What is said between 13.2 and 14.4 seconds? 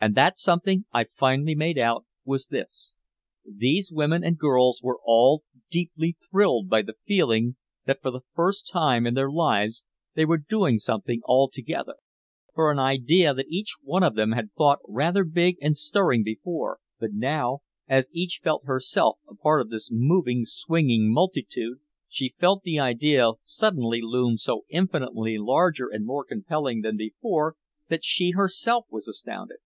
that each one of them